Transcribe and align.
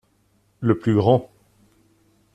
Le 0.61 0.73
plus 0.79 0.95
grand. 0.95 1.29